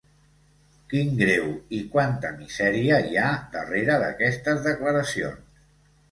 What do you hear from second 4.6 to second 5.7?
declaracions.